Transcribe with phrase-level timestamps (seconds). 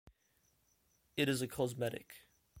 [1.15, 2.25] It is a cosmetic.